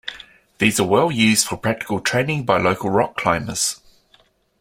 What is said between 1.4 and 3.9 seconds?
for practical training by local rock-climbers.